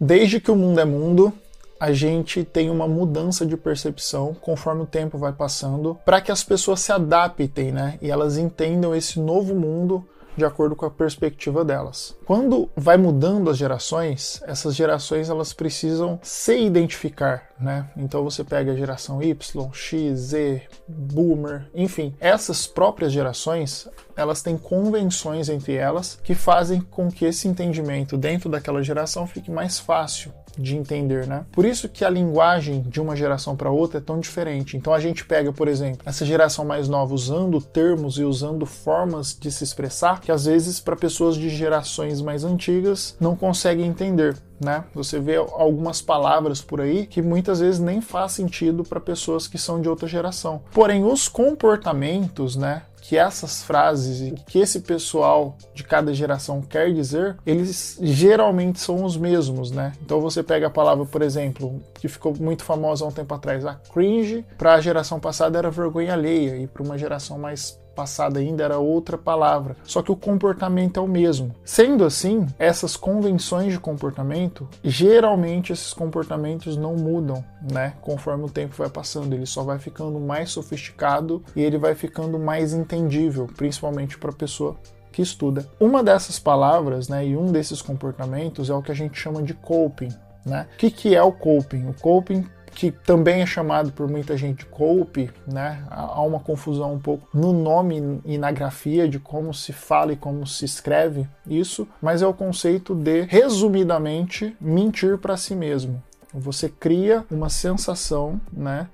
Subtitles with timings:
[0.00, 1.32] Desde que o mundo é mundo,
[1.80, 6.44] a gente tem uma mudança de percepção conforme o tempo vai passando, para que as
[6.44, 7.98] pessoas se adaptem, né?
[8.00, 10.06] E elas entendam esse novo mundo
[10.38, 12.16] de acordo com a perspectiva delas.
[12.24, 17.90] Quando vai mudando as gerações, essas gerações elas precisam se identificar, né?
[17.96, 24.56] Então você pega a geração Y, X, Z, Boomer, enfim, essas próprias gerações, elas têm
[24.56, 30.32] convenções entre elas que fazem com que esse entendimento dentro daquela geração fique mais fácil
[30.58, 31.44] de entender, né?
[31.52, 34.76] Por isso que a linguagem de uma geração para outra é tão diferente.
[34.76, 39.36] Então a gente pega, por exemplo, essa geração mais nova usando termos e usando formas
[39.38, 44.36] de se expressar que às vezes para pessoas de gerações mais antigas não conseguem entender.
[44.60, 44.84] Né?
[44.92, 49.56] Você vê algumas palavras por aí que muitas vezes nem faz sentido para pessoas que
[49.56, 50.62] são de outra geração.
[50.72, 56.92] Porém, os comportamentos, né, que essas frases e que esse pessoal de cada geração quer
[56.92, 59.94] dizer, eles geralmente são os mesmos, né?
[60.02, 63.64] Então você pega a palavra, por exemplo, que ficou muito famosa há um tempo atrás,
[63.64, 68.38] a cringe, para a geração passada era vergonha alheia e para uma geração mais passada
[68.38, 71.52] ainda era outra palavra, só que o comportamento é o mesmo.
[71.64, 77.94] Sendo assim, essas convenções de comportamento, geralmente esses comportamentos não mudam, né?
[78.00, 82.38] Conforme o tempo vai passando, ele só vai ficando mais sofisticado e ele vai ficando
[82.38, 84.76] mais entendível, principalmente para a pessoa
[85.10, 85.68] que estuda.
[85.80, 89.54] Uma dessas palavras, né, e um desses comportamentos é o que a gente chama de
[89.54, 90.10] coping,
[90.46, 90.68] né?
[90.72, 91.88] O que, que é o coping?
[91.88, 92.46] O coping
[92.78, 95.84] que também é chamado por muita gente Cope, né?
[95.90, 100.16] Há uma confusão um pouco no nome e na grafia de como se fala e
[100.16, 106.00] como se escreve isso, mas é o conceito de, resumidamente, mentir para si mesmo.
[106.32, 108.88] Você cria uma sensação, né,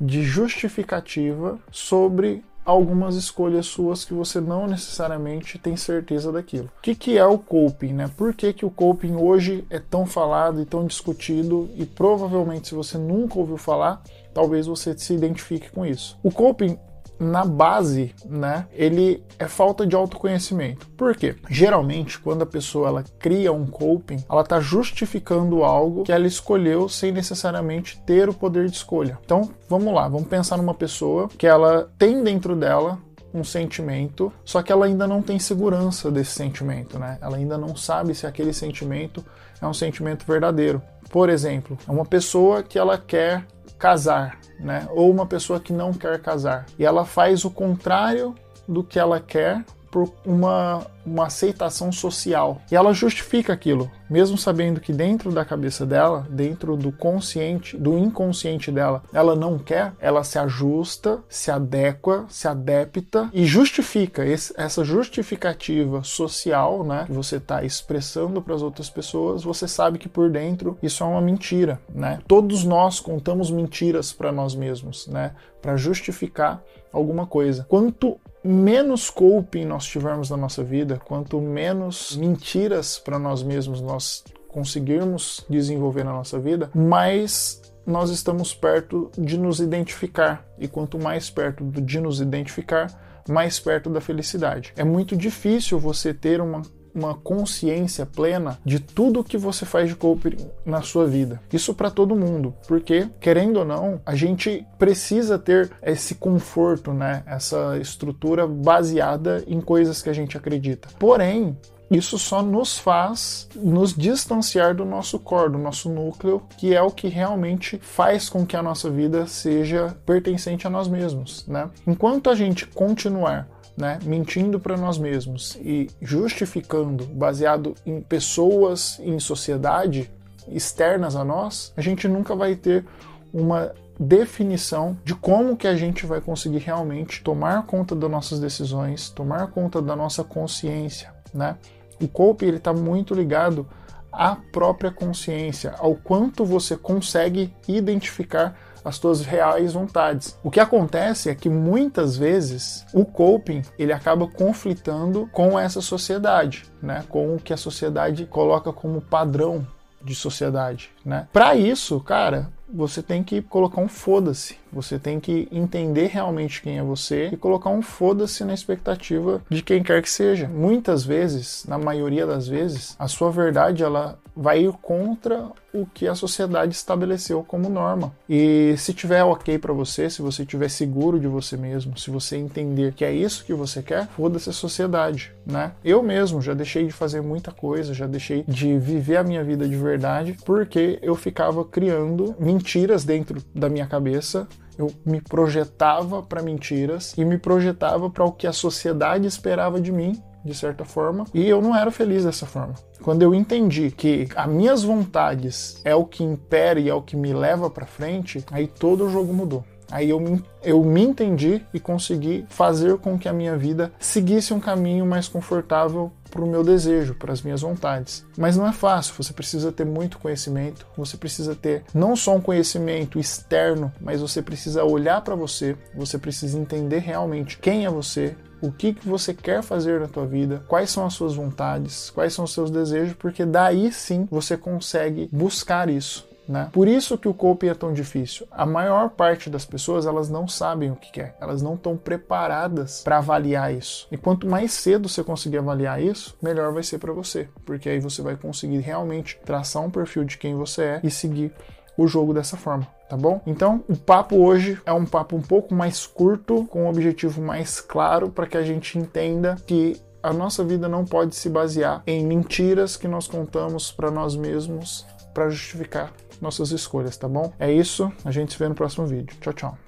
[0.00, 6.68] de justificativa sobre algumas escolhas suas que você não necessariamente tem certeza daquilo.
[6.78, 8.10] O que, que é o coping, né?
[8.16, 12.74] Por que, que o coping hoje é tão falado e tão discutido e provavelmente se
[12.74, 14.02] você nunca ouviu falar,
[14.34, 16.18] talvez você se identifique com isso.
[16.22, 16.76] O coping
[17.18, 20.88] na base, né, ele é falta de autoconhecimento.
[20.90, 21.36] Por quê?
[21.48, 26.88] Geralmente, quando a pessoa ela cria um coping, ela está justificando algo que ela escolheu
[26.88, 29.18] sem necessariamente ter o poder de escolha.
[29.24, 32.98] Então, vamos lá, vamos pensar numa pessoa que ela tem dentro dela
[33.32, 37.18] um sentimento, só que ela ainda não tem segurança desse sentimento, né?
[37.20, 39.24] Ela ainda não sabe se aquele sentimento
[39.60, 40.80] é um sentimento verdadeiro.
[41.10, 43.46] Por exemplo, é uma pessoa que ela quer
[43.78, 44.88] casar, né?
[44.90, 46.66] Ou uma pessoa que não quer casar.
[46.78, 48.34] E ela faz o contrário
[48.66, 49.64] do que ela quer
[49.96, 52.60] por uma, uma aceitação social.
[52.70, 57.96] E ela justifica aquilo, mesmo sabendo que dentro da cabeça dela, dentro do consciente, do
[57.96, 64.22] inconsciente dela, ela não quer, ela se ajusta, se adequa, se adapta e justifica.
[64.26, 69.98] Esse, essa justificativa social, né, que você está expressando para as outras pessoas, você sabe
[69.98, 72.18] que por dentro isso é uma mentira, né?
[72.28, 75.32] Todos nós contamos mentiras para nós mesmos, né,
[75.62, 77.64] para justificar alguma coisa.
[77.68, 84.24] Quanto menos coping nós tivermos na nossa vida, quanto menos mentiras para nós mesmos nós
[84.48, 90.46] conseguirmos desenvolver na nossa vida, mais nós estamos perto de nos identificar.
[90.58, 94.72] E quanto mais perto de nos identificar, mais perto da felicidade.
[94.76, 96.62] É muito difícil você ter uma
[96.96, 101.40] uma consciência plena de tudo que você faz de coping na sua vida.
[101.52, 107.22] Isso para todo mundo, porque querendo ou não, a gente precisa ter esse conforto, né?
[107.26, 110.88] Essa estrutura baseada em coisas que a gente acredita.
[110.98, 111.56] Porém,
[111.90, 116.90] isso só nos faz nos distanciar do nosso core, do nosso núcleo, que é o
[116.90, 121.70] que realmente faz com que a nossa vida seja pertencente a nós mesmos, né?
[121.86, 129.18] Enquanto a gente continuar né, mentindo para nós mesmos e justificando baseado em pessoas, em
[129.18, 130.10] sociedade
[130.48, 132.84] externas a nós, a gente nunca vai ter
[133.32, 139.10] uma definição de como que a gente vai conseguir realmente tomar conta das nossas decisões,
[139.10, 141.56] tomar conta da nossa consciência, né?
[142.00, 143.66] O cope ele está muito ligado
[144.12, 150.38] à própria consciência, ao quanto você consegue identificar as tuas reais vontades.
[150.44, 156.64] O que acontece é que muitas vezes o coping ele acaba conflitando com essa sociedade,
[156.80, 157.04] né?
[157.08, 159.66] Com o que a sociedade coloca como padrão
[160.00, 161.26] de sociedade, né?
[161.32, 164.56] Para isso, cara, você tem que colocar um foda-se.
[164.72, 169.62] Você tem que entender realmente quem é você e colocar um foda-se na expectativa de
[169.62, 170.48] quem quer que seja.
[170.48, 176.06] Muitas vezes, na maioria das vezes, a sua verdade ela vai ir contra o que
[176.06, 178.12] a sociedade estabeleceu como norma.
[178.28, 182.36] E se tiver ok para você, se você tiver seguro de você mesmo, se você
[182.36, 185.72] entender que é isso que você quer, foda-se a sociedade, né?
[185.82, 189.66] Eu mesmo já deixei de fazer muita coisa, já deixei de viver a minha vida
[189.66, 194.48] de verdade porque eu ficava criando mentiras dentro da minha cabeça
[194.78, 199.90] eu me projetava para mentiras e me projetava para o que a sociedade esperava de
[199.90, 202.74] mim de certa forma, e eu não era feliz dessa forma.
[203.02, 207.16] Quando eu entendi que as minhas vontades é o que impera e é o que
[207.16, 209.64] me leva para frente, aí todo o jogo mudou.
[209.90, 214.52] Aí eu me, eu me entendi e consegui fazer com que a minha vida seguisse
[214.52, 218.24] um caminho mais confortável para o meu desejo, para as minhas vontades.
[218.36, 222.40] Mas não é fácil, você precisa ter muito conhecimento, você precisa ter não só um
[222.40, 228.36] conhecimento externo, mas você precisa olhar para você, você precisa entender realmente quem é você,
[228.60, 232.32] o que, que você quer fazer na tua vida, quais são as suas vontades, quais
[232.32, 236.28] são os seus desejos, porque daí sim você consegue buscar isso.
[236.48, 236.68] Né?
[236.72, 238.46] Por isso que o coping é tão difícil.
[238.50, 243.02] A maior parte das pessoas elas não sabem o que quer, elas não estão preparadas
[243.02, 244.06] para avaliar isso.
[244.10, 248.00] E quanto mais cedo você conseguir avaliar isso, melhor vai ser para você, porque aí
[248.00, 251.52] você vai conseguir realmente traçar um perfil de quem você é e seguir
[251.96, 253.40] o jogo dessa forma tá bom?
[253.46, 257.80] Então, o papo hoje é um papo um pouco mais curto, com um objetivo mais
[257.80, 262.26] claro para que a gente entenda que a nossa vida não pode se basear em
[262.26, 267.52] mentiras que nós contamos para nós mesmos para justificar nossas escolhas, tá bom?
[267.58, 269.36] É isso, a gente se vê no próximo vídeo.
[269.40, 269.85] Tchau, tchau.